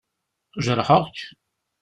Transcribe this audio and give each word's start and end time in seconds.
Jerḥeɣ-k? 0.63 1.17